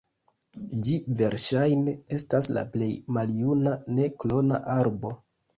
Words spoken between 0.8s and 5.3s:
Ĝi verŝajne estas la plej maljuna ne-klona arbo.